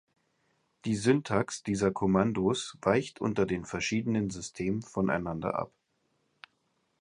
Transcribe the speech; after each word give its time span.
Die 0.85 0.95
Syntax 0.95 1.61
dieser 1.61 1.91
Kommandos 1.91 2.75
weicht 2.81 3.21
unter 3.21 3.45
den 3.45 3.65
verschiedenen 3.65 4.31
Systemen 4.31 4.81
voneinander 4.81 5.53
ab. 5.59 5.71